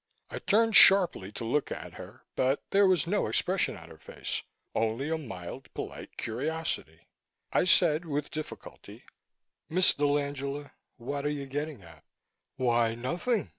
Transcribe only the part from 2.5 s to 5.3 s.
there was no expression on her face, only a